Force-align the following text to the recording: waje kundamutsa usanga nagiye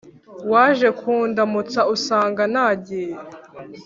waje 0.51 0.87
kundamutsa 0.99 1.79
usanga 1.95 2.43
nagiye 2.53 3.15